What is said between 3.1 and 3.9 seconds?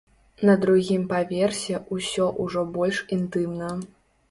інтымна.